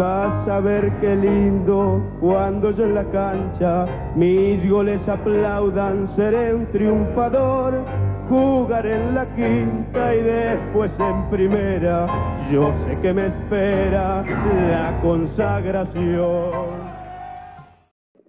[0.00, 3.84] Vas a ver qué lindo cuando yo en la cancha
[4.16, 7.84] mis goles aplaudan, seré un triunfador.
[8.30, 12.06] Jugaré en la quinta y después en primera.
[12.50, 16.50] Yo sé que me espera la consagración.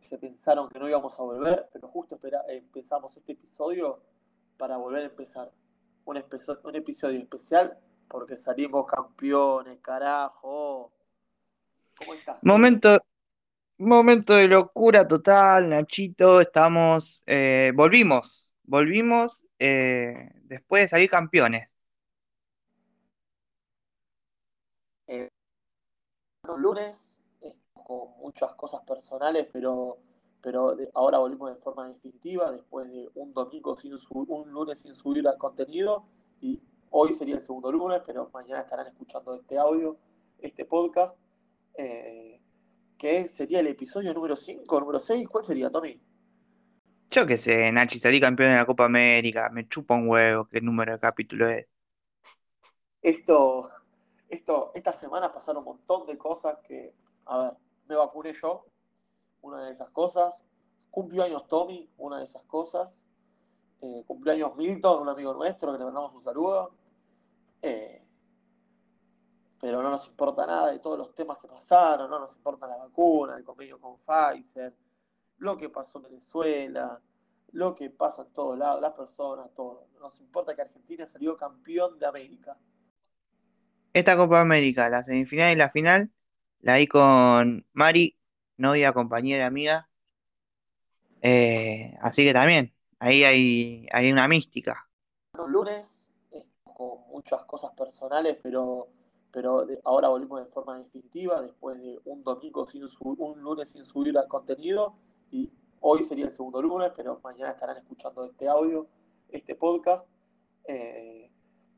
[0.02, 2.20] Se pensaron que no íbamos a volver, pero justo
[2.50, 4.02] empezamos este episodio
[4.58, 5.50] para volver a empezar.
[6.04, 6.22] Un,
[6.66, 7.78] un episodio especial
[8.10, 10.92] porque salimos campeones, carajo.
[12.02, 12.38] ¿Cómo estás?
[12.42, 12.98] Momento,
[13.78, 16.42] momento de locura total, Nachito.
[16.42, 21.70] Estamos, eh, volvimos, volvimos eh, después de salir campeones.
[25.08, 25.30] Eh,
[26.58, 27.22] lunes,
[27.74, 30.00] con muchas cosas personales, pero,
[30.42, 35.28] pero ahora volvimos de forma definitiva, después de un domingo sin un lunes sin subir
[35.28, 36.06] al contenido,
[36.40, 36.60] y
[36.90, 39.98] hoy sería el segundo lunes, pero mañana estarán escuchando este audio,
[40.40, 41.18] este podcast.
[41.84, 42.40] Eh,
[42.96, 46.00] que sería el episodio número 5, número 6, ¿cuál sería, Tommy?
[47.10, 50.62] Yo qué sé, Nachi, salí campeón de la Copa América, me chupa un huevo qué
[50.62, 51.66] número de capítulo es.
[53.02, 53.72] Esto,
[54.30, 56.94] esto, esta semana pasaron un montón de cosas que,
[57.26, 57.54] a ver,
[57.90, 58.68] me vacuné yo,
[59.42, 60.46] una de esas cosas,
[60.92, 63.08] cumplió años Tommy, una de esas cosas,
[63.82, 66.76] eh, cumpleaños Milton, un amigo nuestro que le mandamos un saludo,
[67.64, 68.01] eh,
[69.62, 72.78] pero no nos importa nada de todos los temas que pasaron, no nos importa la
[72.78, 74.76] vacuna, el convenio con Pfizer,
[75.38, 77.00] lo que pasó en Venezuela,
[77.52, 79.88] lo que pasa en todos lados, las personas, todo.
[80.00, 82.58] Nos importa que Argentina salió campeón de América.
[83.94, 86.12] Esta Copa América, la semifinal y la final,
[86.62, 88.18] la vi con Mari,
[88.58, 89.90] novia, compañera, amiga.
[91.22, 94.88] Eh, así que también, ahí hay, hay una mística.
[95.48, 96.12] Lunes,
[96.64, 98.88] con muchas cosas personales, pero
[99.32, 104.18] pero ahora volvimos de forma definitiva después de un domingo sin un lunes sin subir
[104.18, 104.96] al contenido
[105.32, 108.88] y hoy sería el segundo lunes, pero mañana estarán escuchando este audio,
[109.30, 110.08] este podcast,
[110.66, 111.32] eh,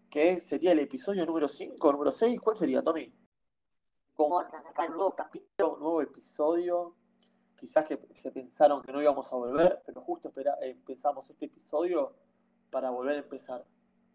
[0.10, 3.14] que sería el episodio número 5, número 6, ¿cuál sería, Tommy?
[4.14, 6.96] Como acá un nuevo capítulo, un nuevo episodio,
[7.58, 10.32] quizás que se pensaron que no íbamos a volver, pero justo
[10.62, 12.14] empezamos este episodio
[12.70, 13.66] para volver a empezar.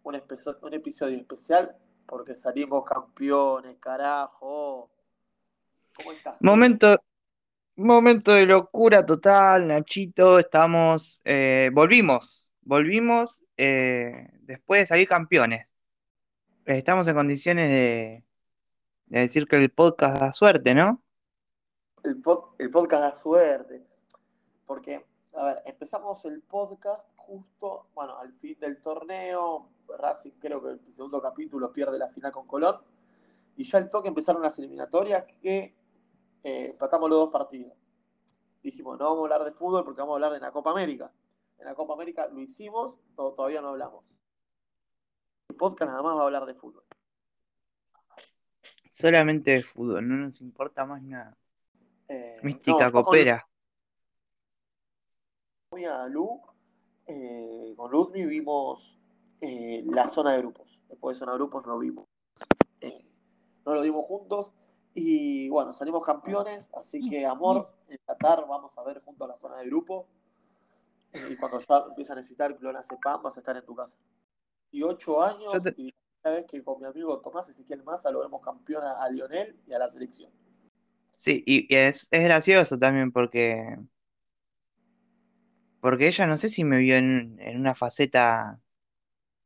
[0.02, 0.20] Un,
[0.62, 1.76] un episodio especial
[2.08, 4.90] porque salimos campeones, carajo.
[5.94, 6.36] ¿Cómo estás?
[6.40, 6.96] Momento,
[7.76, 10.38] momento de locura total, Nachito.
[10.38, 15.66] Estamos, eh, volvimos, volvimos eh, después de salir campeones.
[16.64, 18.24] Estamos en condiciones de,
[19.06, 21.02] decir que el podcast da suerte, ¿no?
[22.02, 22.22] El,
[22.58, 23.86] el podcast da suerte.
[24.64, 25.04] Porque,
[25.38, 30.94] a ver, empezamos el podcast justo, bueno, al fin del torneo, Racing creo que el
[30.94, 32.76] segundo capítulo pierde la final con Colón.
[33.56, 35.74] Y ya el toque empezaron las eliminatorias que
[36.42, 37.72] eh, empatamos los dos partidos.
[38.62, 41.12] Dijimos, no vamos a hablar de fútbol porque vamos a hablar de la Copa América.
[41.58, 44.16] En la Copa América lo hicimos, todavía no hablamos.
[45.48, 46.84] El podcast nada más va a hablar de fútbol.
[48.90, 51.36] Solamente de fútbol, no nos importa más nada.
[52.08, 53.47] Eh, Mística copera.
[55.86, 56.40] Con, Lu,
[57.06, 58.98] eh, con Ludmi vimos
[59.40, 60.84] eh, la zona de grupos.
[60.88, 62.08] Después de zona de grupos no vimos.
[62.80, 63.06] Eh,
[63.64, 64.52] no lo dimos juntos.
[64.94, 69.36] Y bueno, salimos campeones, así que amor, en Qatar vamos a ver junto a la
[69.36, 70.08] zona de grupo.
[71.30, 73.96] Y cuando ya empieza a necesitar Clonazepam, vas a estar en tu casa.
[74.72, 78.42] Y ocho años, y una vez que con mi amigo Tomás Ezequiel Massa lo vemos
[78.42, 80.32] campeón a, Lionel y a la selección.
[81.16, 83.78] Sí, y, es, es gracioso también porque
[85.80, 88.60] porque ella no sé si me vio en, una faceta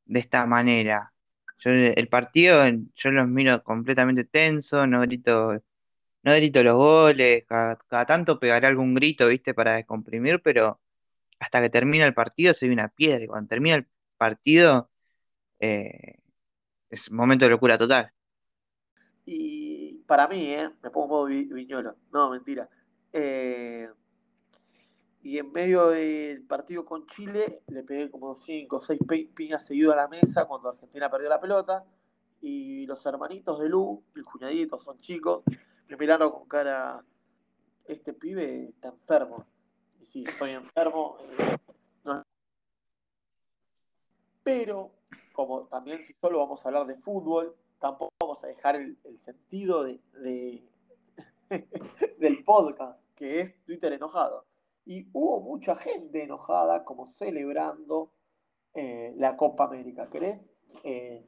[0.07, 1.13] de esta manera.
[1.59, 2.65] Yo el partido,
[2.97, 5.63] yo los miro completamente tenso, no grito,
[6.23, 7.77] no grito los goles, cada,
[8.07, 10.81] tanto pegaré algún grito, viste, para descomprimir, pero
[11.41, 14.91] hasta que termina el partido soy una piedra, y cuando termina el partido
[15.61, 16.21] eh,
[16.91, 18.13] es momento de locura total.
[19.25, 20.71] Y para mí, ¿eh?
[20.83, 22.69] me pongo modo viñolo, no, mentira.
[23.13, 23.89] Eh,
[25.23, 29.01] y en medio del partido con Chile le pegué como 5 o 6
[29.35, 31.85] piñas seguido a la mesa cuando Argentina perdió la pelota
[32.41, 35.45] y los hermanitos de Lu, mis cuñaditos, son chicos,
[35.89, 37.05] me miraron con cara,
[37.85, 39.47] este pibe está enfermo.
[40.01, 41.17] Y sí, estoy enfermo.
[41.39, 41.57] Eh,
[44.43, 44.91] Pero,
[45.33, 49.85] como también si solo vamos a hablar de fútbol, tampoco vamos a dejar el, sentido
[49.85, 50.01] de,
[52.19, 54.45] del podcast, que es Twitter enojado.
[54.85, 58.13] Y hubo mucha gente enojada como celebrando
[58.75, 60.09] eh, la Copa América.
[60.11, 61.25] ¿Querés eh,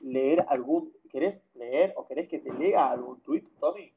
[0.00, 3.94] leer algún, querés leer o querés que te lea algún tweet, Tommy?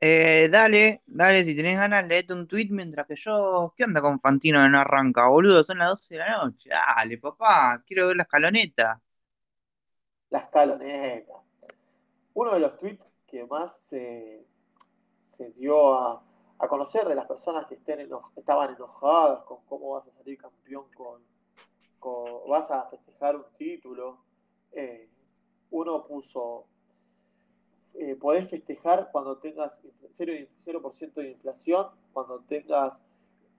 [0.00, 3.72] Eh, dale, dale, si tenés ganas, leete un tweet mientras que yo.
[3.76, 5.64] ¿Qué onda con Fantino que no arranca, boludo?
[5.64, 6.68] Son las 12 de la noche.
[6.68, 9.00] Dale, papá, quiero ver la escaloneta.
[10.30, 11.32] La escaloneta.
[12.34, 14.46] Uno de los tweets que más se,
[15.18, 16.22] se dio a,
[16.58, 20.38] a conocer de las personas que estén eno- estaban enojadas con cómo vas a salir
[20.38, 21.22] campeón con,
[22.48, 24.18] vas a festejar un título.
[24.72, 25.08] Eh,
[25.70, 26.66] uno puso
[27.94, 33.02] eh, podés festejar cuando tengas 0%, 0% de inflación, cuando tengas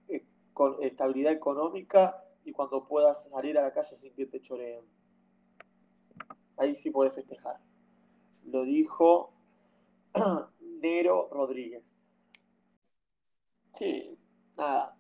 [0.10, 4.84] eh, con estabilidad económica y cuando puedas salir a la calle sin que te choreen.
[6.58, 7.60] Ahí sí podés festejar.
[8.46, 9.32] Lo dijo
[10.60, 12.05] Nero Rodríguez.
[13.76, 14.18] Sí,
[14.56, 14.96] nada.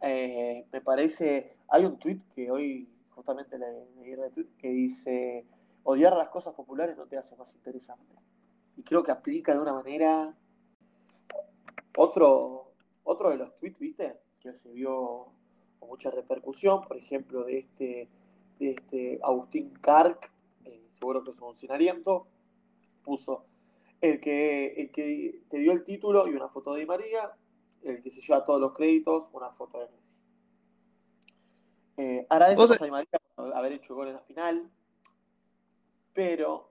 [0.00, 1.58] Eh, me parece.
[1.68, 3.66] Hay un tweet que hoy justamente le
[4.00, 4.16] leí
[4.56, 5.44] que dice:
[5.82, 8.14] odiar las cosas populares no te hace más interesante.
[8.78, 10.34] Y creo que aplica de una manera.
[11.98, 12.72] Otro,
[13.04, 14.18] otro de los tweets, ¿viste?
[14.40, 15.26] Que se vio
[15.78, 18.08] con mucha repercusión, por ejemplo, de este,
[18.58, 20.32] de este Agustín Kark,
[20.88, 22.26] seguro que es un funcionariento,
[23.02, 23.44] puso
[24.00, 27.32] el que, el que te dio el título y una foto de María,
[27.88, 30.18] el que se lleva todos los créditos, una foto de Messi.
[31.96, 34.70] Eh, agradecemos a Di María por haber hecho gol en la final,
[36.12, 36.70] pero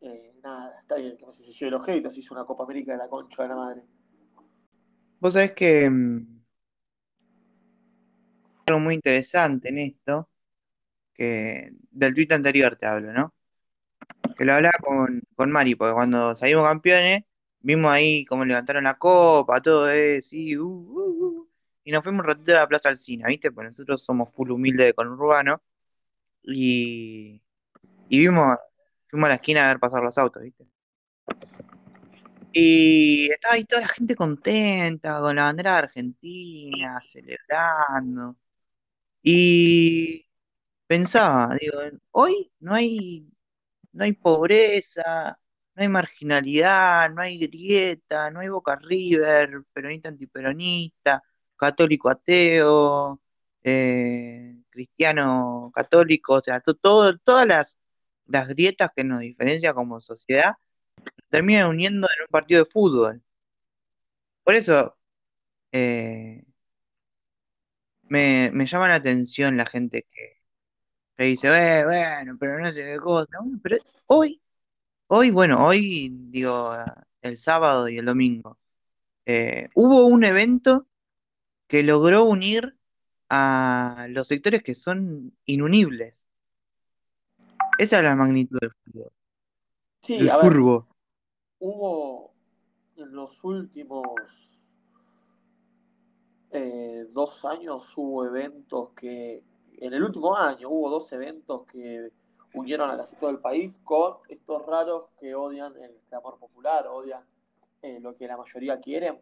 [0.00, 2.98] eh, nada, está bien que Messi se lleve los créditos, hizo una Copa América de
[2.98, 3.82] la concha de la madre.
[5.20, 5.88] Vos sabés que.
[5.88, 6.40] mm,
[8.66, 10.28] algo muy interesante en esto,
[11.12, 13.34] que del tweet anterior te hablo, ¿no?
[14.36, 17.24] Que lo hablaba con, con Mari, porque cuando salimos campeones,
[17.60, 21.48] vimos ahí cómo levantaron la copa, todo eso, sí, uh, uh, uh,
[21.84, 23.50] y nos fuimos un ratito a la Plaza Alsina, ¿viste?
[23.52, 25.62] Pues nosotros somos full humildes de conurbano,
[26.42, 27.42] y,
[28.08, 28.58] y vimos,
[29.08, 30.66] fuimos a la esquina a ver pasar los autos, ¿viste?
[32.52, 38.36] Y estaba ahí toda la gente contenta, con la bandera de Argentina, celebrando.
[39.22, 40.26] Y
[40.86, 41.78] pensaba, digo,
[42.12, 43.28] hoy no hay,
[43.92, 45.39] no hay pobreza,
[45.80, 51.22] no hay marginalidad, no hay grieta, no hay Boca River, peronista antiperonista,
[51.56, 53.20] católico ateo,
[53.62, 57.78] eh, cristiano católico, o sea, to- todo, todas las,
[58.26, 60.54] las grietas que nos diferencian como sociedad
[61.30, 63.22] terminan uniendo en un partido de fútbol.
[64.44, 64.96] Por eso
[65.72, 66.44] eh,
[68.08, 70.40] me, me llama la atención la gente que,
[71.16, 73.28] que dice, "Eh, bueno, pero no sé qué cosa.
[73.62, 73.76] Pero
[74.08, 74.42] hoy,
[75.10, 76.72] hoy, bueno, hoy, digo,
[77.20, 78.58] el sábado y el domingo,
[79.26, 80.86] eh, hubo un evento
[81.66, 82.76] que logró unir
[83.28, 86.26] a los sectores que son inunibles.
[87.78, 89.12] Esa es la magnitud del fútbol.
[90.00, 90.56] Sí, del a ver,
[91.58, 92.32] hubo
[92.96, 94.04] en los últimos
[96.52, 99.42] eh, dos años hubo eventos que,
[99.76, 102.10] en el último año hubo dos eventos que
[102.54, 107.24] unieron a casi todo el país con estos raros que odian el clamor popular, odian
[107.82, 109.20] eh, lo que la mayoría quiere,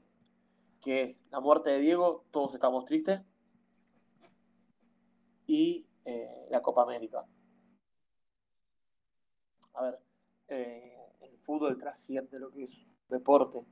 [0.81, 3.21] que es la muerte de Diego, todos estamos tristes,
[5.47, 7.25] y eh, la Copa América.
[9.75, 10.01] A ver,
[10.49, 13.65] eh, el fútbol trasciende lo que es un deporte,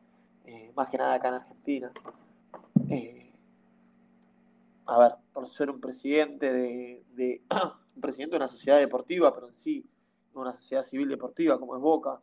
[0.74, 1.92] más que nada acá en Argentina.
[4.86, 7.42] A ver, por ser un presidente de, de
[7.96, 9.84] un presidente de una sociedad deportiva, pero en sí,
[10.34, 12.20] una sociedad civil deportiva como es Boca,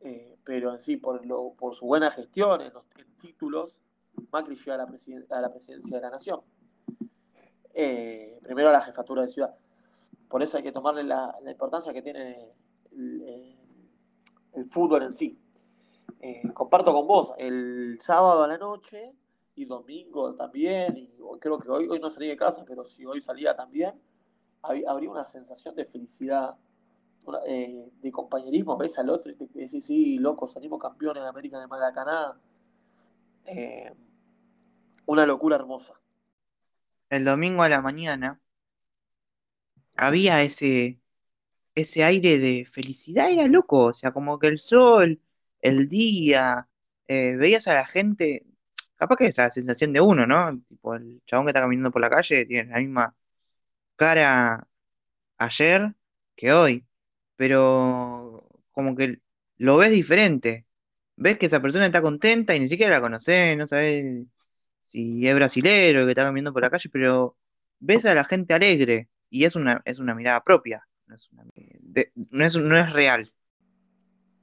[0.00, 3.82] eh, pero en sí por, lo, por su buena gestión en, los, en títulos,
[4.32, 6.40] Macri llega a la, presiden- a la presidencia de la nación.
[7.74, 9.54] Eh, primero a la jefatura de ciudad.
[10.28, 12.52] Por eso hay que tomarle la, importancia que tiene
[12.92, 15.38] el fútbol en sí.
[16.20, 19.12] Eh, comparto con vos, el sábado a la noche
[19.54, 23.20] y domingo también, y creo que hoy, hoy no salí de casa, pero si hoy
[23.20, 23.94] salía también,
[24.62, 26.56] hab- habría una sensación de felicidad,
[27.46, 31.60] eh, de compañerismo, ves al otro y te decís, sí, loco, salimos campeones de América
[31.60, 32.40] de Maracaná.
[33.44, 33.92] Eh,
[35.06, 35.94] una locura hermosa.
[37.08, 38.40] El domingo a la mañana
[39.96, 41.00] había ese,
[41.74, 45.20] ese aire de felicidad, era loco, o sea, como que el sol,
[45.60, 46.68] el día,
[47.08, 48.46] eh, veías a la gente,
[48.96, 50.60] capaz que esa sensación de uno, ¿no?
[50.68, 53.16] Tipo, el chabón que está caminando por la calle tiene la misma
[54.00, 54.68] cara
[55.38, 55.94] ayer
[56.36, 56.86] que hoy,
[57.36, 59.20] pero como que
[59.58, 60.66] lo ves diferente,
[61.16, 64.26] ves que esa persona está contenta y ni siquiera la conoces, no sabes
[64.82, 67.38] si es brasilero que está caminando por la calle, pero
[67.80, 71.44] ves a la gente alegre y es una, es una mirada propia, no es, una-
[72.30, 73.32] no es, no es real.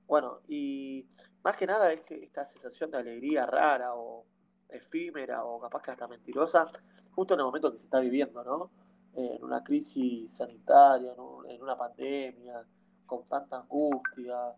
[0.07, 1.05] Bueno, y
[1.43, 4.25] más que nada este, esta sensación de alegría rara o
[4.69, 6.67] efímera o capaz que hasta mentirosa,
[7.11, 8.71] justo en el momento que se está viviendo, ¿no?
[9.17, 11.13] En una crisis sanitaria,
[11.49, 12.65] en, una pandemia,
[13.05, 14.55] con tanta angustia.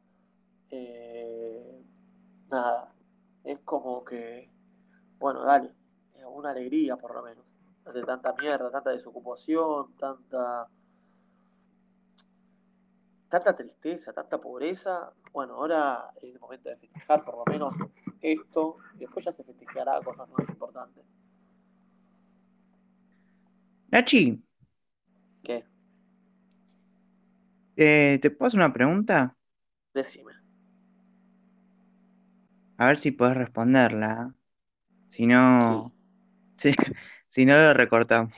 [0.70, 1.84] Eh,
[2.50, 2.94] nada,
[3.44, 4.52] es como que,
[5.18, 5.74] bueno, dale,
[6.28, 7.56] una alegría por lo menos,
[7.94, 10.70] de tanta mierda, tanta desocupación, tanta
[13.30, 17.76] tanta tristeza, tanta pobreza, bueno, ahora es el momento de festejar por lo menos
[18.22, 21.06] esto, y después ya se festejará cosas más importantes.
[23.92, 24.44] Nachi.
[25.44, 25.66] ¿Qué?
[27.82, 29.38] Eh, ¿te puedo hacer una pregunta?
[29.94, 30.34] Decime.
[32.76, 34.34] A ver si puedes responderla.
[35.08, 35.94] Si no.
[37.30, 38.34] si no lo recortamos.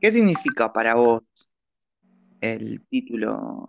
[0.00, 1.22] ¿Qué significa para vos
[2.40, 3.68] el título,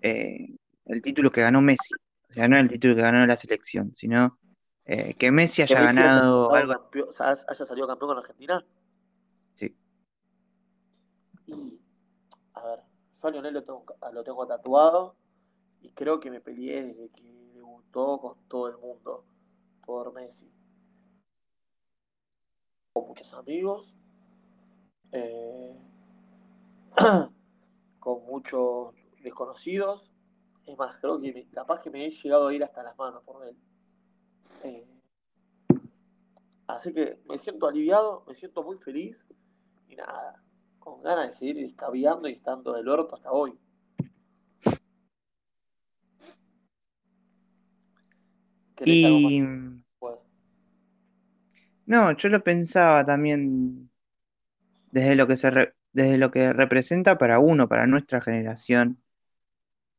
[0.00, 1.92] eh, el título que ganó Messi.
[2.30, 4.38] O sea, no el título que ganó la selección, sino
[4.86, 6.88] eh, que Messi haya ganado algo.
[7.18, 8.64] haya salido campeón con Argentina.
[9.52, 9.76] Sí.
[11.46, 11.79] Y,
[13.20, 15.16] yo a Lionel lo tengo, lo tengo tatuado
[15.80, 19.24] y creo que me peleé desde que debutó con todo el mundo
[19.84, 20.50] por Messi.
[22.92, 23.96] Con muchos amigos.
[25.12, 25.78] Eh,
[27.98, 30.12] con muchos desconocidos.
[30.66, 33.46] Es más, creo que capaz que me he llegado a ir hasta las manos por
[33.46, 33.56] él.
[34.64, 34.86] Eh,
[36.66, 39.28] así que me siento aliviado, me siento muy feliz
[39.88, 40.42] y nada,
[40.90, 43.56] con ganas de seguir descaviando y estando del orto hasta hoy.
[48.84, 49.42] Y...
[51.86, 53.90] No, yo lo pensaba también
[54.90, 59.02] desde lo que se, desde lo que representa para uno, para nuestra generación,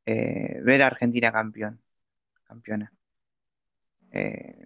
[0.05, 1.81] eh, ver a Argentina campeón,
[2.43, 2.93] campeona.
[4.11, 4.65] Eh,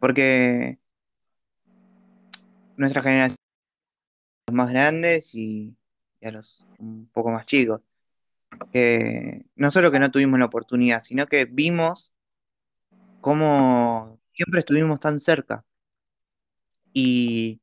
[0.00, 0.78] porque
[2.76, 3.39] nuestra generación,
[4.52, 5.76] más grandes y,
[6.22, 7.80] a los un poco más chicos,
[8.72, 12.12] que no solo que no tuvimos la oportunidad, sino que vimos
[13.20, 15.64] cómo siempre estuvimos tan cerca.
[16.92, 17.60] Y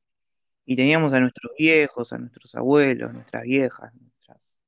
[0.70, 4.58] y teníamos a nuestros viejos, a nuestros abuelos, nuestras viejas, nuestras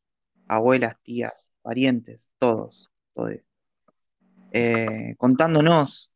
[0.49, 3.35] abuelas, tías, parientes, todos, todos,
[4.51, 6.11] eh, contándonos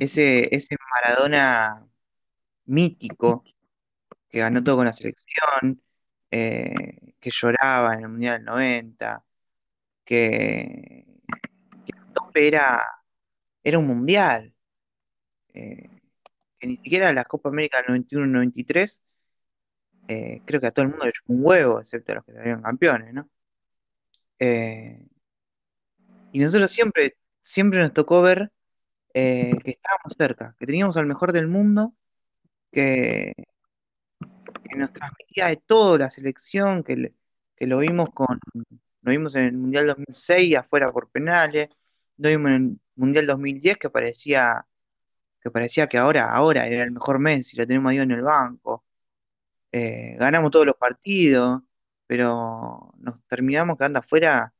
[0.00, 1.86] ese, ese Maradona
[2.64, 3.44] mítico
[4.28, 5.82] que ganó todo con la selección,
[6.30, 9.24] eh, que lloraba en el Mundial del 90,
[10.04, 11.04] que,
[11.86, 12.82] el tope era,
[13.62, 14.54] era un mundial.
[15.54, 15.90] Eh,
[16.58, 19.02] que ni siquiera la Copa América 91-93,
[20.08, 22.32] eh, creo que a todo el mundo le echó un huevo, excepto a los que
[22.32, 23.30] salieron campeones, ¿no?
[24.38, 25.06] Eh,
[26.32, 28.52] y nosotros siempre, siempre nos tocó ver
[29.12, 31.94] que estábamos cerca, que teníamos al mejor del mundo,
[32.70, 33.32] que,
[34.76, 37.14] nos transmitía de todo la selección, que,
[37.56, 38.38] que lo vimos con,
[39.02, 41.68] lo vimos en el Mundial 2006 afuera por penales,
[42.18, 44.66] lo vimos en el Mundial 2010 que parecía
[45.40, 48.22] que parecía que ahora, ahora era el mejor mes y lo tenemos ahí en el
[48.22, 48.84] banco.
[49.72, 51.62] Eh, ganamos todos los partidos,
[52.06, 54.54] pero nos terminamos quedando afuera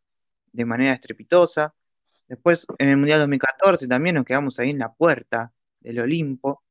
[0.52, 1.74] de manera estrepitosa.
[2.28, 6.62] Después, en el Mundial 2014 también nos quedamos ahí en la puerta del Olimpo.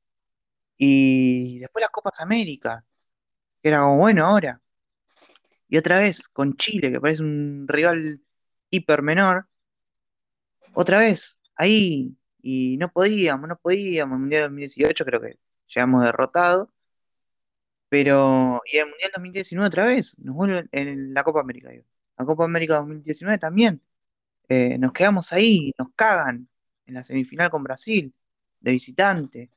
[0.77, 2.97] Y después las Copas América, que
[3.68, 4.62] era como, bueno, ahora.
[5.70, 8.22] Y otra vez con Chile, que parece un rival
[8.70, 9.48] hiper menor.
[10.74, 14.16] Otra vez, ahí y no podíamos, no podíamos.
[14.16, 16.70] El Mundial 2018 creo que llegamos derrotados.
[17.90, 21.70] Pero, y el Mundial 2019 otra vez, nos vuelven en la Copa América.
[22.18, 23.82] La Copa América 2019 también.
[24.50, 26.48] Eh, nos quedamos ahí, nos cagan
[26.86, 28.14] en la semifinal con Brasil,
[28.60, 29.52] de visitante.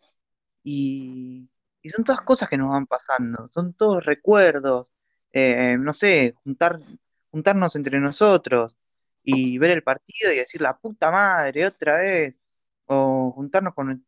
[0.64, 1.48] Y,
[1.88, 4.92] son todas cosas que nos van pasando, son todos recuerdos.
[5.32, 6.80] Eh, no sé, juntar,
[7.30, 8.76] juntarnos entre nosotros
[9.22, 12.40] y ver el partido y decir la puta madre otra vez
[12.86, 14.04] o juntarnos con,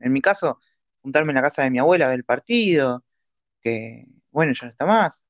[0.00, 0.60] en mi caso,
[1.02, 3.04] juntarme en la casa de mi abuela del partido,
[3.60, 5.24] que bueno, ya no está más,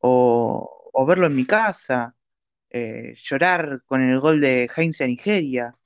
[0.00, 2.16] o, verlo en mi casa,
[2.70, 5.76] eh, llorar con el gol de Heinz a Nigeria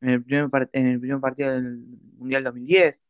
[0.00, 1.78] en el, primer en el primer partido del
[2.18, 3.02] Mundial 2010.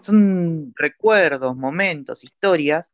[0.00, 2.92] Son recuerdos, momentos, historias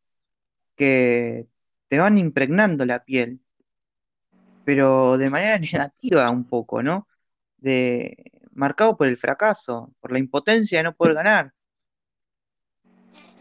[0.76, 1.46] que
[1.88, 3.40] te van impregnando la piel,
[4.64, 7.08] pero de manera negativa un poco, ¿no?
[7.58, 11.52] de, marcado por el fracaso, por la impotencia de no poder ganar.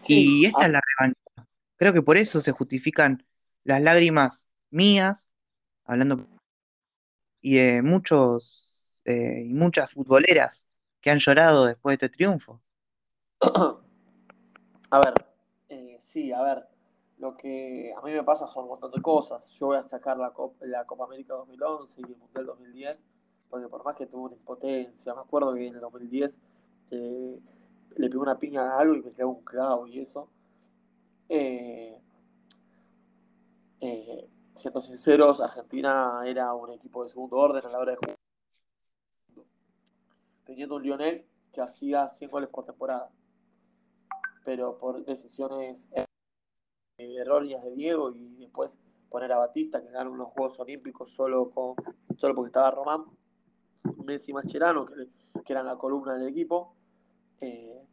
[0.07, 1.47] y esta es la revancha.
[1.75, 3.25] Creo que por eso se justifican
[3.63, 5.29] las lágrimas mías
[5.85, 6.27] hablando,
[7.41, 10.65] y de muchos eh, y muchas futboleras
[11.01, 12.61] que han llorado después de este triunfo.
[14.89, 15.13] A ver,
[15.69, 16.65] eh, sí, a ver,
[17.17, 19.49] lo que a mí me pasa son un montón de cosas.
[19.51, 23.05] Yo voy a sacar la, Copa, la Copa América 2011 y el Mundial 2010,
[23.49, 26.39] porque por más que tuve una impotencia, me acuerdo que en el 2010
[26.91, 27.39] eh,
[27.95, 30.29] le pegó una piña a algo y me quedó un clavo y eso.
[31.29, 31.99] Eh,
[33.81, 38.17] eh, siendo sinceros, Argentina era un equipo de segundo orden a la hora de jugar.
[40.45, 43.11] Teniendo un Lionel que hacía 100 goles por temporada.
[44.47, 45.89] Pero por decisiones
[46.97, 51.75] erróneas de Diego y después poner a Batista que ganó unos Juegos Olímpicos solo, con,
[52.15, 53.03] solo porque estaba Román,
[54.05, 55.09] Messi y Mascherano, que,
[55.43, 56.73] que eran la columna del equipo.
[57.41, 57.83] Eh,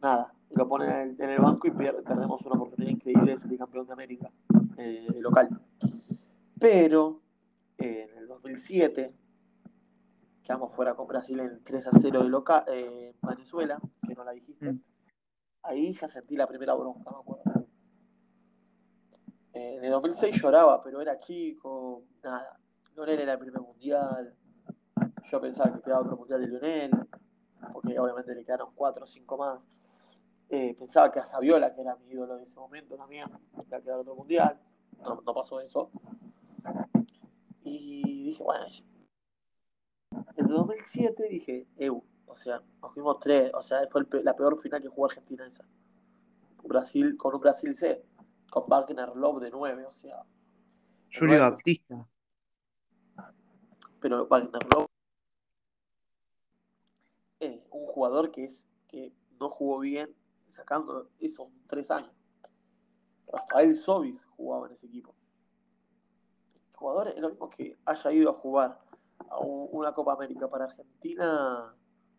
[0.00, 3.92] nada, lo ponen en el, banco y perdemos una oportunidad increíble de salir campeón de
[3.92, 4.28] América,
[4.76, 5.50] eh, local.
[6.58, 7.20] Pero
[7.78, 9.14] en el 2007,
[10.42, 14.32] quedamos fuera con Brasil en 3 a 0 de local, eh, Venezuela, que no la
[14.32, 14.72] dijiste.
[14.72, 14.82] Mm.
[15.62, 17.42] Ahí ya sentí la primera bronca, me acuerdo.
[19.54, 22.58] en el 2006 lloraba, pero era chico, nada.
[22.94, 24.34] Lionel era el primer mundial.
[25.30, 26.90] Yo pensaba que quedaba otro mundial de Lionel,
[27.72, 29.68] porque obviamente le quedaron 4 o 5 más.
[30.48, 33.26] Eh, pensaba que a Saviola, que era mi ídolo de ese momento también,
[33.66, 34.60] iba a quedar otro mundial.
[35.02, 35.90] No, no pasó eso.
[37.64, 38.91] Y dije, bueno, en
[40.72, 44.88] 2007 dije, EU, o sea, nos fuimos tres, o sea, fue la peor final que
[44.88, 45.64] jugó Argentina esa.
[46.62, 48.04] Brasil, con un Brasil C,
[48.50, 50.22] con Wagner Love de 9, o sea.
[51.14, 52.08] Julio Baptista.
[54.00, 54.86] Pero Wagner Love
[57.40, 60.14] eh, un jugador que es que no jugó bien
[60.46, 62.12] sacando esos tres años.
[63.26, 65.14] Rafael Sobis jugaba en ese equipo.
[66.54, 68.78] El jugador es lo mismo que haya ido a jugar
[69.40, 71.74] una Copa América para Argentina,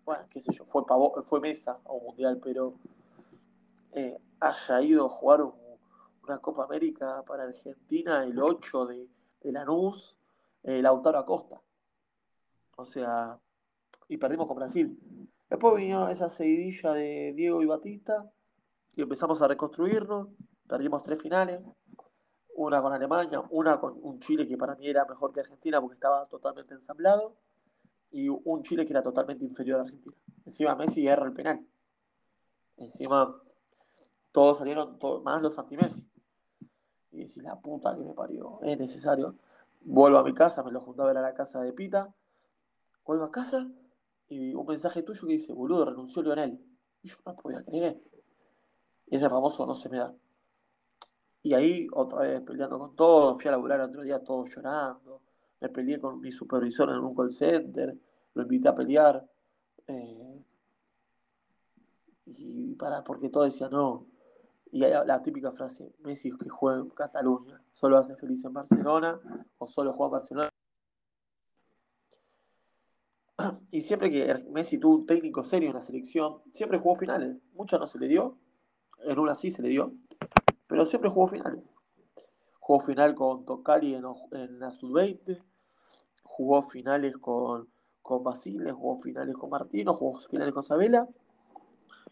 [0.06, 0.84] bueno, qué sé yo, fue,
[1.24, 2.76] fue mesa a un mundial, pero
[3.92, 9.08] eh, haya ido a jugar una Copa América para Argentina el 8 de,
[9.42, 10.18] de Lanús,
[10.64, 11.62] eh, Lautaro Acosta.
[12.76, 13.40] O sea,
[14.08, 14.98] y perdimos con Brasil.
[15.50, 18.32] Después vino esa seguidilla de Diego y Batista
[18.96, 20.30] y empezamos a reconstruirnos.
[20.68, 21.70] Perdimos tres finales,
[22.56, 25.96] una con Alemania, una con un Chile que para mí era mejor que Argentina porque
[25.96, 27.36] estaba totalmente ensamblado
[28.12, 30.16] y un Chile que era totalmente inferior a Argentina.
[30.46, 31.66] Encima Messi erra el penal.
[32.78, 33.36] Encima
[34.32, 36.08] todos salieron, más los anti-Messi.
[37.12, 39.36] Y si la puta que me parió, es necesario.
[39.82, 42.14] Vuelvo a mi casa, me lo junto a ver a la casa de Pita.
[43.06, 43.68] Vuelvo a casa
[44.28, 46.60] y un mensaje tuyo que dice, boludo, renunció Lionel.
[47.02, 48.02] Y yo no podía creer.
[49.08, 50.16] Y ese famoso no se me da.
[51.44, 55.22] Y ahí, otra vez peleando con todos, fui a laburar otro día todos llorando.
[55.60, 57.98] Me peleé con mi supervisor en un call center,
[58.34, 59.30] lo invité a pelear.
[59.88, 60.44] Eh,
[62.26, 64.08] y para, porque todo decía no.
[64.72, 69.20] Y la típica frase, Messi es que juega en Cataluña, solo hace feliz en Barcelona
[69.60, 70.50] o solo juega en Barcelona.
[73.70, 77.38] Y siempre que Messi tuvo un técnico serio en la selección, siempre jugó finales.
[77.54, 78.38] Muchas no se le dio,
[79.00, 79.94] en una sí se le dio,
[80.74, 81.64] pero siempre jugó finales.
[82.60, 85.40] Jugó final con Tocali en, en la sub-20,
[86.24, 87.70] jugó finales con,
[88.02, 91.08] con Basile, jugó finales con Martino, jugó finales con Sabela,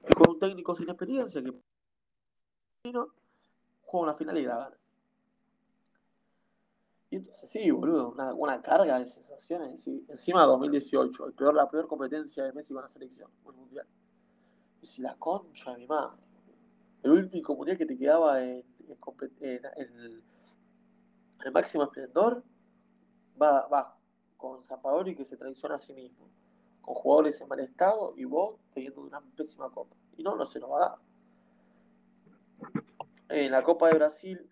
[0.08, 1.52] y con un técnico sin experiencia que
[2.84, 3.08] juega
[4.04, 4.78] una final y la gana.
[7.10, 9.88] Y entonces sí, boludo, una, carga de sensaciones.
[9.88, 13.88] Encima 2018, el peor, la peor competencia de Messi con la selección, el mundial.
[14.84, 16.31] Y si la concha de mi madre.
[17.04, 18.64] El único mundial que te quedaba en,
[19.80, 20.24] el,
[21.52, 22.44] máximo esplendor
[23.42, 23.98] va, va
[24.38, 26.30] con Zapadori que se traiciona a sí mismo,
[26.82, 29.96] con jugadores en mal estado y vos teniendo una pésima copa.
[30.18, 30.98] Y no, no se nos va a dar.
[33.30, 34.50] En la Copa de Brasil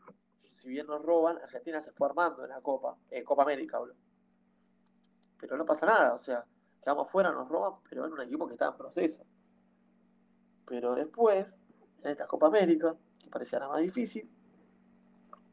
[0.60, 3.94] si bien nos roban, Argentina se fue armando en la Copa, en Copa América, bro.
[5.40, 6.46] Pero no pasa nada, o sea,
[6.82, 9.24] quedamos afuera, nos roban, pero en un equipo que estaba en proceso.
[10.66, 11.62] Pero después,
[12.04, 14.30] en esta Copa América, que parecía nada más difícil,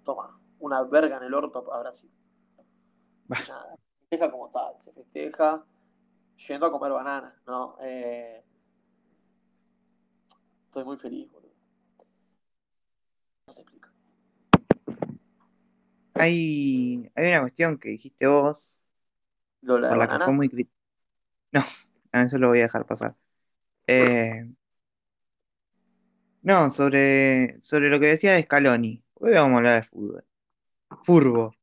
[0.04, 2.10] toma, una verga en el orto a Brasil.
[3.28, 5.64] Nada, se festeja como tal, se festeja
[6.48, 7.76] yendo a comer bananas, ¿no?
[7.80, 8.44] Eh,
[10.66, 11.52] estoy muy feliz, boludo.
[13.46, 13.96] No se explica
[16.18, 18.82] hay, hay una cuestión que dijiste vos,
[19.64, 20.76] por la que fue muy crítica.
[21.52, 21.64] No,
[22.12, 23.16] eso lo voy a dejar pasar.
[23.86, 24.50] Eh,
[26.46, 29.02] no, sobre, sobre lo que decía de Scaloni.
[29.14, 30.24] Hoy vamos a hablar de fútbol.
[31.02, 31.54] Furbo.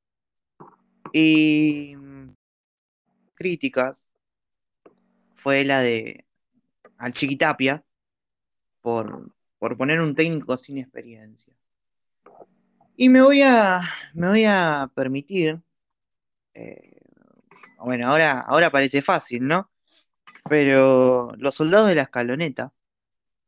[1.13, 2.35] Y mm,
[3.33, 4.11] críticas
[5.35, 6.25] fue la de
[6.97, 7.81] al Chiquitapia
[8.81, 11.53] por, por poner un técnico sin experiencia.
[12.97, 13.81] Y me voy a,
[14.13, 15.61] me voy a permitir,
[16.55, 16.99] eh,
[17.77, 19.71] bueno, ahora, ahora parece fácil, ¿no?
[20.49, 22.73] Pero los soldados de la escaloneta,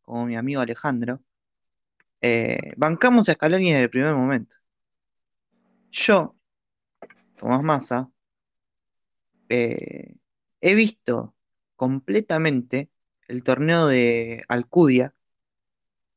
[0.03, 1.24] como mi amigo Alejandro,
[2.27, 4.57] eh, bancamos a Scaloni desde el primer momento.
[5.91, 6.35] Yo,
[7.37, 8.09] Tomás Massa,
[9.47, 10.15] eh,
[10.59, 11.35] he visto
[11.75, 12.89] completamente
[13.27, 15.13] el torneo de Alcudia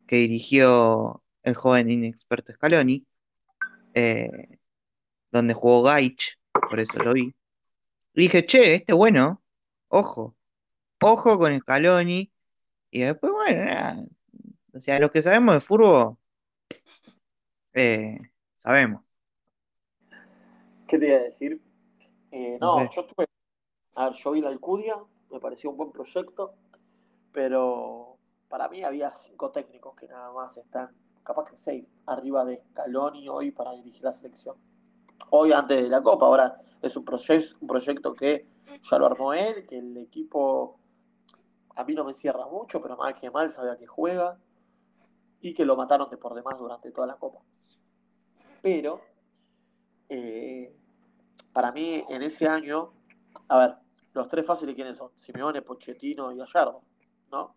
[0.07, 3.07] que dirigió el joven inexperto Scaloni,
[3.93, 4.59] eh,
[5.31, 6.39] donde jugó Gaich,
[6.71, 7.35] por eso lo vi.
[8.15, 9.43] Y dije, che, este bueno,
[9.89, 10.35] ojo,
[11.01, 12.33] ojo con Scaloni.
[12.91, 14.09] Y después, bueno,
[14.79, 16.17] o sea, los que sabemos de fútbol,
[17.73, 18.17] eh,
[18.55, 19.03] sabemos.
[20.87, 21.61] ¿Qué te iba a decir?
[22.31, 23.27] Eh, no, yo estuve.
[23.97, 24.97] A ver, yo vi la Alcudia,
[25.33, 26.55] me pareció un buen proyecto,
[27.33, 32.63] pero para mí había cinco técnicos que nada más están, capaz que seis, arriba de
[32.71, 34.57] Scaloni hoy para dirigir la selección.
[35.31, 38.47] Hoy antes de la Copa, ahora es un, proyecto, un proyecto que
[38.89, 40.79] ya lo armó él, que el equipo
[41.75, 44.39] a mí no me cierra mucho, pero más que mal sabe a qué juega
[45.41, 47.41] y que lo mataron de por demás durante toda la Copa.
[48.63, 49.01] Pero,
[50.09, 50.75] eh,
[51.53, 52.93] para mí, en ese año,
[53.49, 53.75] a ver,
[54.15, 55.11] los tres fáciles, ¿quiénes son?
[55.17, 56.83] Simeone, Pochettino y Gallardo,
[57.31, 57.57] ¿no?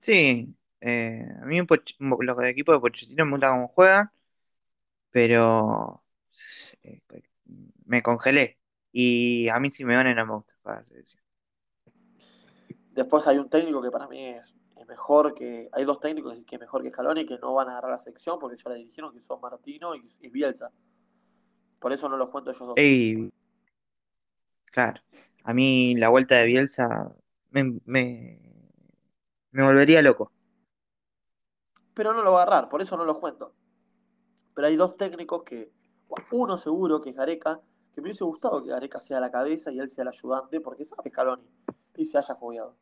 [0.00, 1.60] Sí, eh, a mí
[1.98, 4.10] los de equipo de Pochettino me gusta cómo juegan,
[5.10, 6.02] pero
[6.82, 7.00] eh,
[7.84, 8.58] me congelé.
[8.92, 10.84] Y a mí Simeone no me gusta para
[12.92, 14.57] Después hay un técnico que para mí es
[14.88, 15.68] mejor que.
[15.72, 18.56] Hay dos técnicos que mejor que Scaloni que no van a agarrar la selección porque
[18.56, 20.72] ya le dijeron que son Martino y, Bielsa.
[21.78, 22.74] Por eso no los cuento ellos dos.
[24.64, 25.00] claro.
[25.44, 27.14] A mí la vuelta de Bielsa
[27.50, 28.40] me, me,
[29.52, 30.32] volvería loco.
[31.94, 33.54] Pero no lo va a agarrar, por eso no los cuento.
[34.54, 35.70] Pero hay dos técnicos que.
[36.32, 37.60] Uno seguro que es Gareca,
[37.92, 40.84] que me hubiese gustado que Gareca sea la cabeza y él sea el ayudante, porque
[40.84, 41.46] sabe Scaloni
[41.96, 42.74] y se haya fogueado.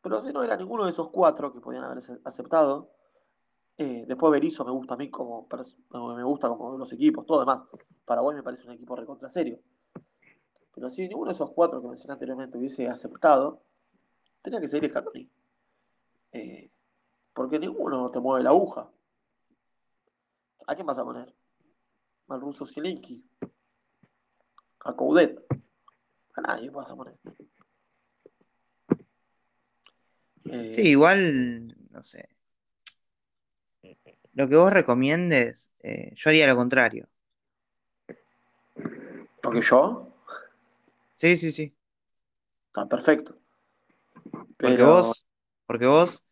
[0.00, 2.90] Pero si no era ninguno de esos cuatro que podían haber aceptado.
[3.76, 5.46] Eh, después Berizzo me gusta a mí como,
[6.16, 7.62] me gusta como los equipos, todo demás.
[8.04, 9.60] Paraguay me parece un equipo recontra serio.
[10.74, 13.62] Pero si ninguno de esos cuatro que mencioné anteriormente hubiese aceptado,
[14.42, 15.30] tenía que seguir Scaloni.
[16.32, 16.70] Eh,
[17.32, 18.90] porque ninguno te mueve la aguja.
[20.66, 21.34] ¿A quién vas a poner?
[22.28, 23.24] Al ruso Zielinski.
[24.80, 25.44] A Coudet.
[26.34, 27.18] A nadie vas a poner.
[30.70, 32.28] Sí, eh, igual, no sé.
[34.34, 37.08] Lo que vos recomiendes, eh, yo haría lo contrario.
[39.42, 40.14] ¿Porque yo?
[41.16, 41.74] Sí, sí, sí.
[42.68, 43.36] Está perfecto.
[44.56, 45.26] Porque vos,
[45.66, 46.24] porque vos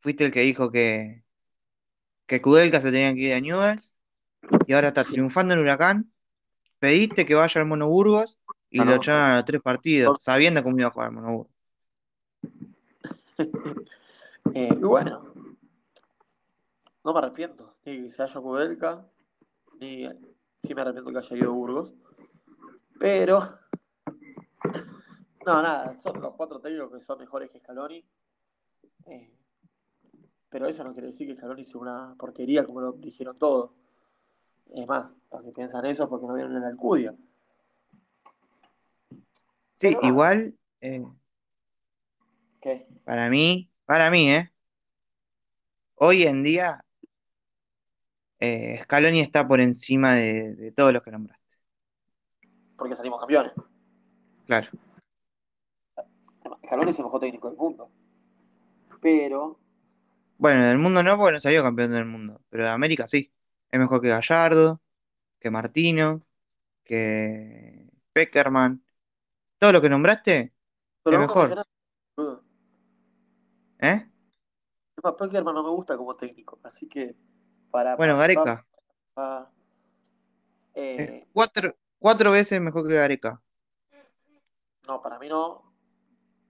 [0.00, 1.22] fuiste el que dijo que,
[2.26, 3.94] que Kudelka se tenía que ir a Newells
[4.66, 6.12] y ahora está triunfando en Huracán.
[6.78, 10.88] Pediste que vaya al Monoburgos y lo echaron a los tres partidos, sabiendo cómo iba
[10.88, 11.53] a jugar el Monoburgos.
[14.52, 15.32] Eh, y bueno,
[17.02, 19.08] no me arrepiento, ni que se haya Kubelka,
[19.80, 20.06] ni
[20.58, 21.94] sí me arrepiento que haya ido Burgos.
[23.00, 23.58] Pero,
[25.46, 28.04] no, nada, son los cuatro técnicos que son mejores que Scaloni.
[29.06, 29.34] Eh,
[30.48, 33.70] pero eso no quiere decir que Scaloni sea una porquería como lo dijeron todos.
[34.72, 37.14] Es más, los que piensan eso es porque no vieron en la Alcudia.
[39.74, 40.54] Sí, igual.
[40.80, 41.04] Eh,
[43.04, 44.50] para mí, para mí, ¿eh?
[45.96, 46.84] Hoy en día,
[48.40, 51.58] eh, Scaloni está por encima de, todos los que nombraste.
[52.76, 53.52] Porque salimos campeones.
[54.46, 54.68] Claro.
[56.64, 57.90] Scaloni es el mejor técnico del mundo.
[59.00, 59.58] Pero.
[60.38, 62.40] Bueno, del mundo no, porque no salió campeón del mundo.
[62.48, 63.32] Pero de América sí.
[63.70, 64.80] Es mejor que Gallardo,
[65.38, 66.24] que Martino,
[66.84, 68.84] que Peckerman.
[69.58, 70.52] Todo lo que nombraste
[71.04, 71.64] es mejor.
[73.84, 74.10] ¿Eh?
[75.18, 77.14] Peckerman no me gusta como técnico, así que
[77.70, 77.96] para.
[77.96, 78.66] Bueno, Gareca.
[80.74, 83.40] Eh, cuatro, cuatro veces mejor que Gareca.
[84.86, 85.72] No, para mí no.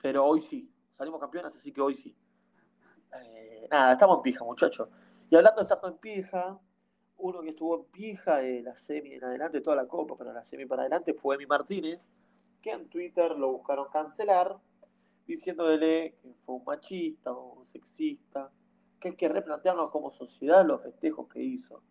[0.01, 0.70] Pero hoy sí.
[0.90, 2.16] Salimos campeones, así que hoy sí.
[3.20, 4.88] Eh, nada, estamos en pija, muchachos.
[5.29, 6.59] Y hablando de estar en pija,
[7.16, 10.44] uno que estuvo en pija de la semi en adelante, toda la copa, pero la
[10.44, 12.09] semi para adelante fue Emi Martínez,
[12.62, 14.57] que en Twitter lo buscaron cancelar
[15.26, 18.50] diciéndole que fue un machista o un sexista,
[19.00, 21.82] que hay que replantearnos como sociedad los festejos que hizo.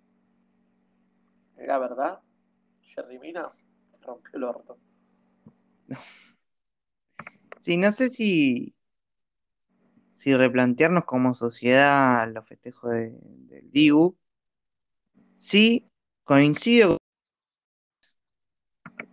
[1.57, 2.21] la verdad,
[2.83, 3.51] Jerry Mina
[4.01, 4.77] rompió el orto.
[7.59, 8.75] Sí, no sé si,
[10.15, 14.17] si replantearnos como sociedad los festejos de- del Dibu.
[15.37, 15.85] Sí,
[16.23, 16.97] coincido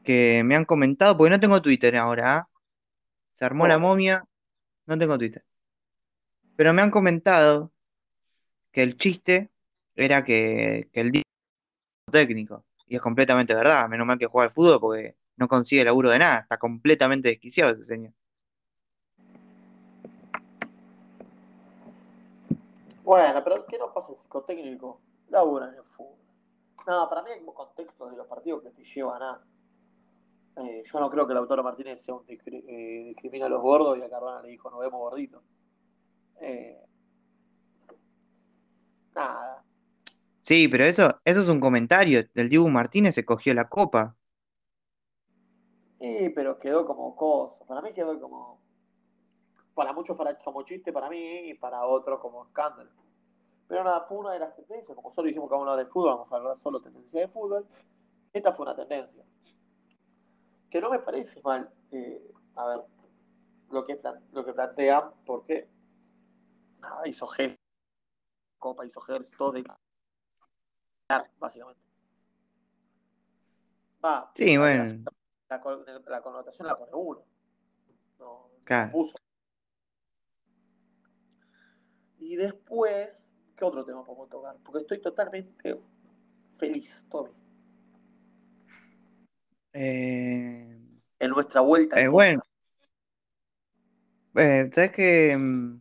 [0.04, 2.49] que me han comentado, porque no tengo Twitter ahora, ¿ah?
[3.40, 4.22] Se armó la momia,
[4.84, 5.42] no tengo Twitter.
[6.56, 7.72] Pero me han comentado
[8.70, 9.50] que el chiste
[9.94, 11.22] era que, que el es
[12.12, 12.66] técnico.
[12.86, 16.18] Y es completamente verdad, menos mal que juega al fútbol porque no consigue laburo de
[16.18, 18.12] nada, está completamente desquiciado ese señor.
[23.02, 25.00] Bueno, pero ¿qué no pasa el psicotécnico?
[25.30, 26.18] Labura en el fútbol.
[26.86, 29.42] Nada, para mí hay contextos de los partidos que te llevan a.
[30.56, 33.98] Eh, yo no creo que Lautaro Martínez sea un discri- eh, discrimina a los gordos
[33.98, 35.42] y a Cardona le dijo nos vemos gorditos.
[36.40, 36.78] Eh,
[39.14, 39.64] nada.
[40.40, 42.22] Sí, pero eso, eso es un comentario.
[42.34, 44.16] El Dibu Martínez se cogió la copa.
[46.00, 47.64] Sí, pero quedó como cosa.
[47.66, 48.60] Para mí quedó como.
[49.74, 52.90] Para muchos para, como chiste para mí y para otros como escándalo.
[53.68, 54.96] Pero nada, fue una de las tendencias.
[54.96, 57.28] Como solo dijimos que vamos a hablar de fútbol, vamos a hablar solo tendencia de
[57.28, 57.66] fútbol.
[58.32, 59.24] Esta fue una tendencia.
[60.70, 61.70] Que no me parece mal.
[61.90, 62.80] eh, a ver,
[63.70, 64.00] lo que,
[64.32, 65.68] lo que plantean, porque
[66.80, 67.58] nada, hizo gestos,
[68.58, 69.64] Copa hizo gestos, todo de
[71.38, 71.82] básicamente.
[74.04, 74.84] Va, Sí, la- bueno.
[75.48, 77.22] La, co- la connotación la pone uno.
[78.20, 78.92] No, no Claro.
[78.92, 79.16] puso.
[82.18, 84.56] Y después, ¿qué otro tema podemos tocar?
[84.64, 85.80] Porque estoy totalmente
[86.56, 87.32] feliz, Tommy.
[89.72, 90.78] Eh,
[91.20, 92.00] En nuestra vuelta.
[92.00, 92.42] eh, bueno,
[94.36, 95.80] eh, ¿sabes que mm,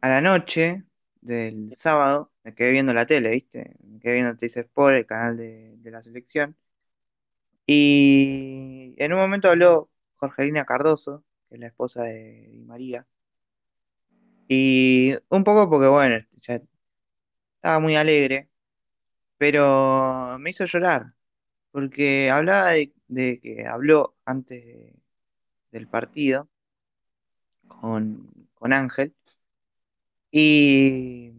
[0.00, 0.84] A la noche
[1.20, 3.76] del sábado me quedé viendo la tele, ¿viste?
[3.84, 6.56] Me quedé viendo TC Sport, el canal de, de la selección.
[7.66, 13.06] Y en un momento habló Jorgelina Cardoso, que es la esposa de Di María.
[14.48, 16.60] Y un poco porque, bueno, ya
[17.56, 18.50] estaba muy alegre,
[19.38, 21.14] pero me hizo llorar,
[21.72, 24.96] porque hablaba de, de que habló antes de-
[25.72, 26.48] del partido
[27.66, 29.14] con, con Ángel
[30.30, 31.32] y,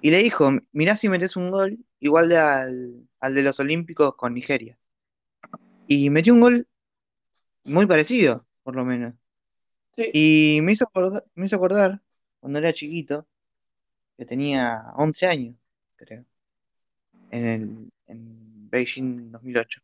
[0.00, 4.16] y le dijo, mirá si metes un gol igual de al, al de los Olímpicos
[4.16, 4.78] con Nigeria.
[5.86, 6.68] Y metió un gol
[7.64, 9.14] muy parecido, por lo menos.
[9.96, 12.02] Sí, Y me hizo acordar, me hizo acordar
[12.40, 13.28] cuando era chiquito,
[14.18, 15.56] que tenía 11 años,
[15.96, 16.24] creo,
[17.30, 19.80] en el, en Beijing 2008.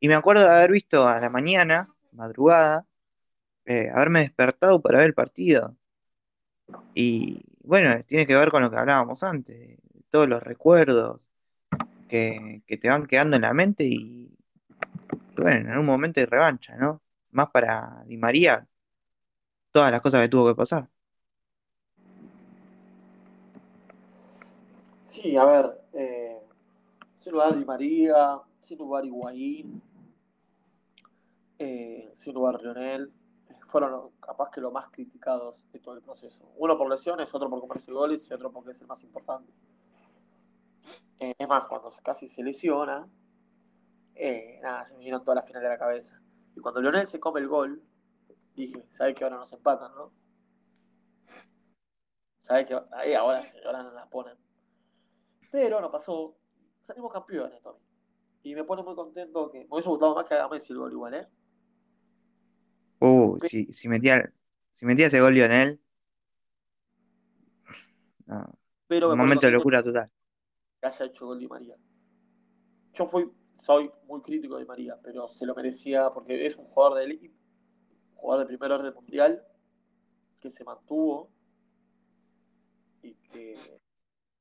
[0.00, 2.86] Y me acuerdo de haber visto a la mañana, madrugada,
[3.66, 5.76] eh, haberme despertado para ver el partido.
[6.94, 9.78] Y bueno, tiene que ver con lo que hablábamos antes,
[10.10, 11.30] todos los recuerdos
[12.08, 14.30] que, que te van quedando en la mente y,
[15.36, 17.02] bueno, en un momento de revancha, ¿no?
[17.30, 18.66] Más para Di María,
[19.72, 20.88] todas las cosas que tuvo que pasar.
[25.08, 25.77] sí, a ver.
[27.18, 29.82] Sin lugar Di María, sin lugar Higuaín,
[31.58, 33.12] eh, sin lugar Lionel.
[33.48, 36.48] eh, Fueron capaz que los más criticados de todo el proceso.
[36.56, 39.52] Uno por lesiones, otro por comerse goles y otro porque es el más importante.
[41.18, 43.08] Eh, es más, cuando casi se lesiona,
[44.14, 46.22] eh, nada, se me vieron todas las finales de la cabeza.
[46.54, 47.82] Y cuando Lionel se come el gol,
[48.54, 50.12] dije, ¿sabes que ahora nos empatan, no?
[52.42, 54.38] ¿Sabes que ahí ahora, ahora nos las ponen?
[55.50, 56.37] Pero no pasó.
[56.88, 57.78] Salimos campeones, Tommy.
[58.44, 60.92] Y me pone muy contento que me hubiese gustado más que haga Messi el gol
[60.92, 61.28] igual, ¿eh?
[63.00, 64.32] Uh, si, si metía,
[64.72, 65.78] si metía ese gol Lionel,
[68.24, 70.10] no, Pero un momento de locura total.
[70.80, 71.76] que haya hecho gol Di María.
[72.94, 76.64] Yo fui, soy muy crítico de Di María, pero se lo merecía porque es un
[76.64, 77.28] jugador de élite,
[78.12, 79.44] un jugador de primer orden mundial,
[80.40, 81.30] que se mantuvo
[83.02, 83.54] y que,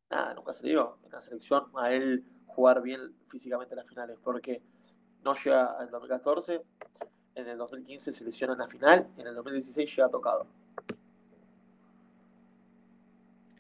[0.10, 2.26] nada, nunca se le dio en la selección a él
[2.58, 4.64] jugar bien físicamente en las finales, porque
[5.24, 6.60] no llega al 2014,
[7.36, 10.48] en el 2015 se lesiona en la final, en el 2016 llega tocado.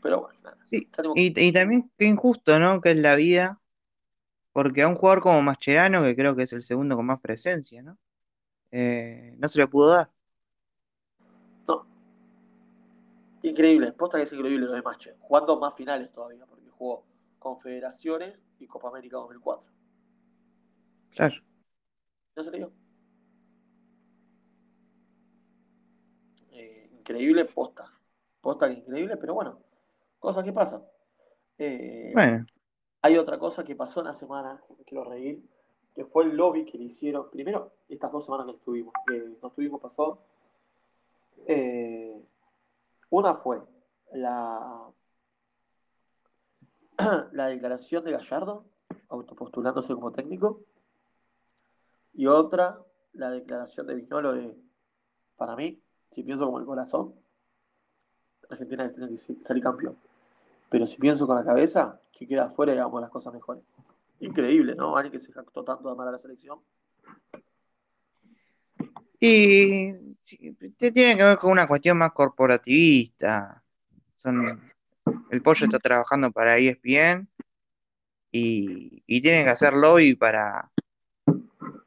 [0.01, 0.57] Pero bueno, nada.
[0.63, 2.81] Sí, y, y también qué injusto, ¿no?
[2.81, 3.61] Que es la vida,
[4.51, 7.83] porque a un jugador como Mascherano, que creo que es el segundo con más presencia,
[7.83, 7.99] ¿no?
[8.71, 10.09] Eh, no se le pudo dar.
[11.67, 11.85] No.
[13.43, 15.17] Increíble, posta que es increíble lo de Mache.
[15.19, 17.05] Jugando más finales todavía, porque jugó
[17.47, 19.71] Confederaciones y Copa América 2004.
[21.11, 21.35] Claro.
[22.35, 22.73] ¿No se le dio?
[26.51, 27.89] Eh, increíble, posta.
[28.41, 29.59] Posta que increíble, pero bueno,
[30.19, 30.83] cosas que pasan.
[31.57, 32.45] Eh, Bueno,
[33.01, 35.41] Hay otra cosa que pasó en la semana, que me quiero reír,
[35.95, 39.47] que fue el lobby que le hicieron, primero, estas dos semanas que estuvimos, que no
[39.47, 40.21] estuvimos pasó,
[41.47, 42.21] eh,
[43.09, 43.61] una fue
[44.11, 44.91] la,
[47.31, 48.65] la declaración de Gallardo,
[49.09, 50.61] autopostulándose como técnico,
[52.13, 52.79] y otra,
[53.13, 54.55] la declaración de Vignolo de,
[55.35, 55.79] para mí,
[56.11, 57.13] si pienso como el corazón,
[58.49, 59.97] Argentina tiene que salir campeón.
[60.69, 63.63] Pero si pienso con la cabeza, que queda afuera y hagamos las cosas mejores.
[64.19, 64.97] Increíble, ¿no?
[64.97, 66.59] Alguien que se jactó tanto de amar a la selección.
[69.19, 69.93] Y
[70.77, 73.63] tiene que ver con una cuestión más corporativista.
[74.15, 74.61] Son,
[75.29, 77.27] el pollo está trabajando para ESPN
[78.31, 80.71] y, y tienen que hacer lobby para,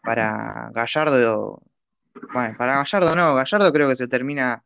[0.02, 1.62] para Gallardo.
[2.32, 4.64] Bueno, para Gallardo no, Gallardo creo que se termina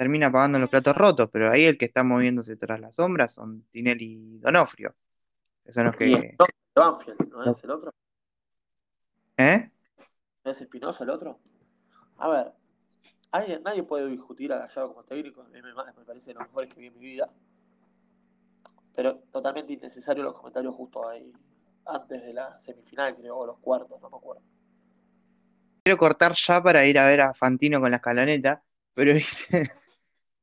[0.00, 3.66] termina pagando los platos rotos, pero ahí el que está moviéndose tras las sombras son
[3.70, 4.94] Tinelli y Donofrio.
[5.62, 6.38] Que son los que.
[6.74, 7.92] ¿no es el otro?
[9.36, 9.70] ¿Eh?
[10.42, 11.38] ¿No es Espinosa el otro?
[12.16, 16.72] A ver, nadie puede discutir a Gallardo como técnico, me, me parece de los mejores
[16.72, 17.30] que vi en mi vida.
[18.94, 21.32] Pero totalmente innecesario los comentarios justo ahí,
[21.86, 24.42] antes de la semifinal, creo, o los cuartos, no me acuerdo.
[25.82, 28.62] Quiero cortar ya para ir a ver a Fantino con la escaloneta,
[28.94, 29.14] pero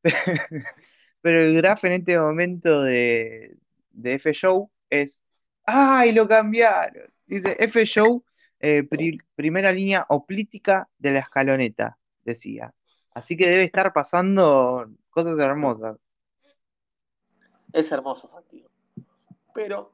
[1.21, 3.57] Pero el graph en este momento de,
[4.01, 5.23] F Show es.
[5.65, 7.12] ¡Ay, lo cambiaron!
[7.25, 8.23] Dice F Show,
[8.60, 8.88] eh,
[9.36, 12.73] primera línea oplítica de la escaloneta, decía.
[13.13, 15.97] Así que debe estar pasando cosas hermosas.
[17.73, 18.69] Es hermoso, Fantino.
[19.53, 19.93] Pero,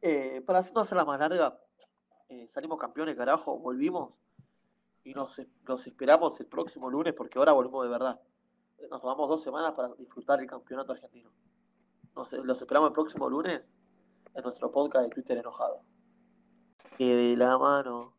[0.00, 1.60] eh, para no hacerla más larga,
[2.28, 4.20] eh, salimos campeones, carajo, volvimos
[5.04, 8.20] y nos, nos esperamos el próximo lunes porque ahora volvemos de verdad
[8.90, 11.30] nos tomamos dos semanas para disfrutar el campeonato argentino.
[12.14, 13.76] Nos, los esperamos el próximo lunes
[14.34, 15.82] en nuestro podcast de Twitter enojado.
[16.96, 18.14] Que de la mano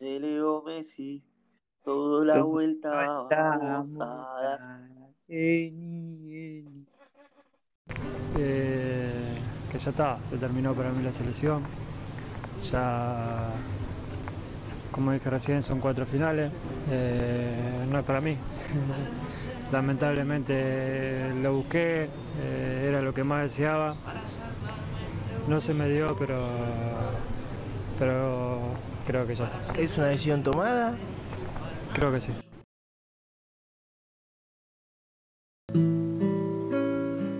[0.00, 1.24] de Leo Messi,
[1.84, 4.06] toda la vuelta vamos a
[4.42, 4.92] dar.
[8.38, 9.34] Eh,
[9.70, 11.62] que ya está, se terminó para mí la selección.
[12.70, 13.50] Ya,
[14.90, 16.50] como dije recién, son cuatro finales.
[16.90, 18.36] Eh, no es para mí.
[19.72, 22.08] lamentablemente lo busqué,
[22.42, 23.96] eh, era lo que más deseaba.
[25.48, 26.46] No se me dio, pero,
[27.98, 28.60] pero
[29.06, 29.78] creo que ya está.
[29.78, 30.94] ¿Es una decisión tomada?
[31.94, 32.32] Creo que sí.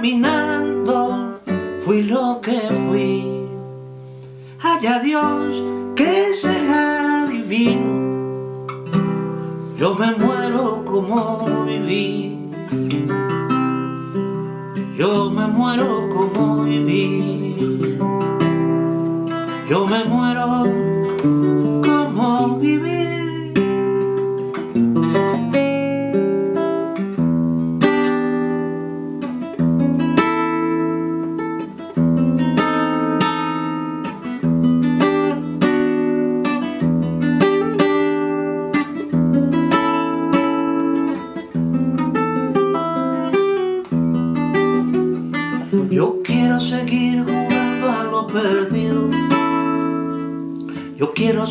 [0.00, 1.38] Caminando
[1.80, 3.22] fui lo que fui.
[4.62, 5.62] Haya Dios
[5.94, 8.00] que será divino
[9.76, 12.38] yo me muero como viví.
[14.96, 17.98] Yo me muero como viví.
[19.70, 20.79] Yo me muero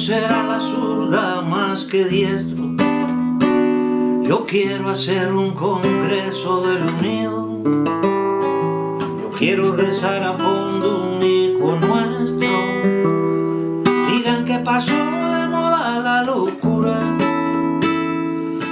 [0.10, 2.64] quiero ser a la zurda más que diestro.
[4.24, 7.62] Yo quiero hacer un congreso del unido.
[9.22, 12.50] Yo quiero rezar a fondo un hijo nuestro.
[14.12, 16.98] Dirán que pasó de moda la locura.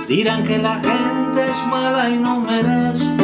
[0.07, 3.15] Dirán que la gente es mala y no merece.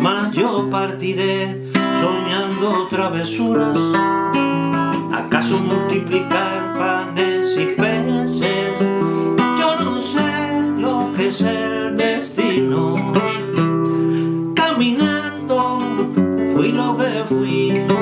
[0.00, 3.78] Mas yo partiré soñando travesuras
[5.12, 6.63] ¿Acaso multiplicar
[17.44, 17.93] lo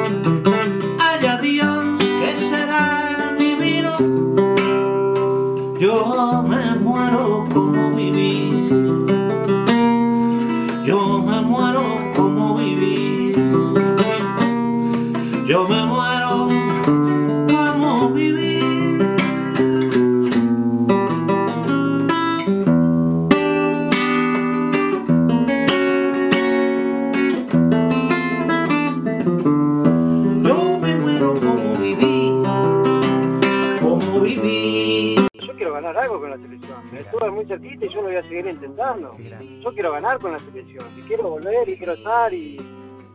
[39.61, 40.87] Yo quiero ganar con la selección.
[40.97, 42.57] Y quiero volver y quiero estar y,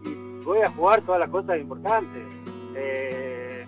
[0.05, 2.23] y voy a jugar todas las cosas importantes.
[2.75, 3.65] Eh,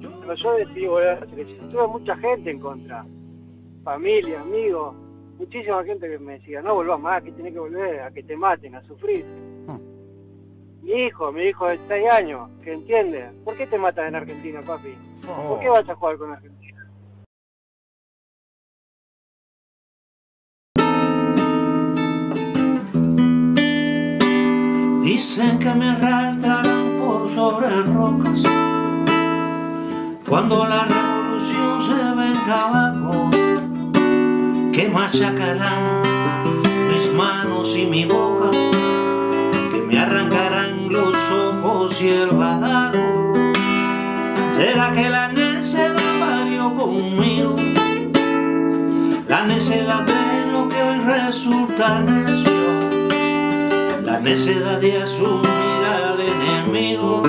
[0.00, 3.04] cuando yo decidí volver a la selección, tuve mucha gente en contra.
[3.84, 4.94] Familia, amigos,
[5.38, 8.36] muchísima gente que me decía, no volvás más, que tenés que volver a que te
[8.36, 9.24] maten, a sufrir.
[10.82, 14.60] Mi hijo, mi hijo de 6 años, que entiende, ¿por qué te matan en Argentina,
[14.60, 14.96] papi?
[15.26, 16.57] ¿Por qué vas a jugar con Argentina?
[25.28, 28.42] Dicen que me arrastrarán por sobre rocas
[30.26, 33.30] cuando la revolución se venga abajo,
[34.72, 36.02] que machacarán
[36.90, 38.50] mis manos y mi boca,
[39.70, 43.34] que me arrancarán los ojos y el badajo.
[44.50, 47.56] ¿Será que la necedad parió conmigo?
[49.28, 52.47] La necedad de lo que hoy resulta necio
[54.20, 57.22] necedad de asumir al enemigo,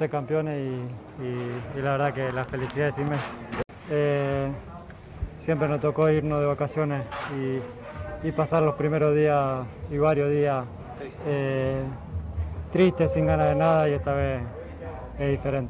[0.00, 3.26] ser campeones y, y- y la verdad que la felicidad es inmensa.
[3.90, 4.48] Eh,
[5.40, 7.02] siempre nos tocó irnos de vacaciones
[7.38, 10.64] y, y pasar los primeros días y varios días
[11.26, 11.82] eh,
[12.72, 14.40] tristes, sin ganas de nada y esta vez
[15.18, 15.68] es diferente.